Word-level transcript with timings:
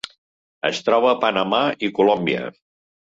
Es 0.69 0.79
troba 0.87 1.11
a 1.11 1.17
Panamà 1.25 1.59
i 1.89 1.91
Colòmbia. 1.99 2.47